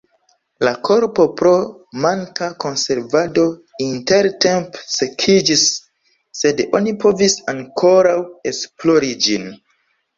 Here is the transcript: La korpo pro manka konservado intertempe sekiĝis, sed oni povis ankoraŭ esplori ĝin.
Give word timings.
La 0.67 0.71
korpo 0.87 1.25
pro 1.41 1.51
manka 2.05 2.47
konservado 2.65 3.45
intertempe 3.89 4.83
sekiĝis, 4.97 5.69
sed 6.43 6.67
oni 6.81 6.99
povis 7.07 7.41
ankoraŭ 7.57 8.21
esplori 8.55 9.17
ĝin. 9.29 9.51